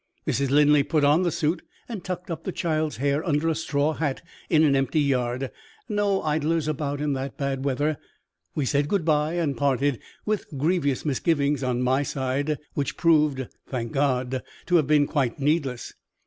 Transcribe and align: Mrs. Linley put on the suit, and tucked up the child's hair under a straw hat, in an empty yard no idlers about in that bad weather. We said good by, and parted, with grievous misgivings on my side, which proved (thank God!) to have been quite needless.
Mrs. 0.25 0.49
Linley 0.49 0.81
put 0.81 1.03
on 1.03 1.21
the 1.21 1.29
suit, 1.31 1.61
and 1.87 2.03
tucked 2.03 2.31
up 2.31 2.43
the 2.43 2.51
child's 2.51 2.97
hair 2.97 3.23
under 3.23 3.47
a 3.49 3.53
straw 3.53 3.93
hat, 3.93 4.23
in 4.49 4.63
an 4.63 4.75
empty 4.75 4.99
yard 4.99 5.51
no 5.87 6.23
idlers 6.23 6.67
about 6.67 6.99
in 6.99 7.13
that 7.13 7.37
bad 7.37 7.63
weather. 7.63 7.99
We 8.55 8.65
said 8.65 8.87
good 8.87 9.05
by, 9.05 9.33
and 9.33 9.55
parted, 9.55 9.99
with 10.25 10.57
grievous 10.57 11.05
misgivings 11.05 11.61
on 11.61 11.83
my 11.83 12.01
side, 12.01 12.57
which 12.73 12.97
proved 12.97 13.47
(thank 13.67 13.91
God!) 13.91 14.41
to 14.65 14.75
have 14.77 14.87
been 14.87 15.05
quite 15.05 15.37
needless. 15.39 15.93